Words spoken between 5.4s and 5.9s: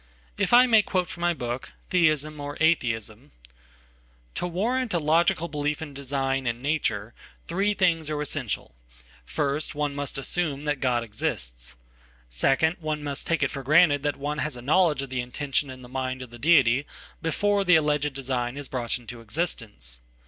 belief